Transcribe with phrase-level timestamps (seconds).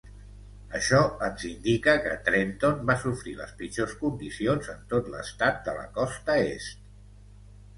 [0.77, 5.85] Això ens indica que Trenton va sofrir les pitjors condicions en tot l'estat de la
[6.01, 6.83] Costa Est.